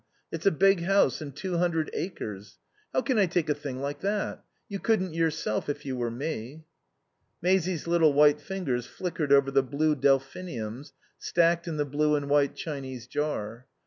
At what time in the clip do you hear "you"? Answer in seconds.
4.67-4.79, 5.85-5.95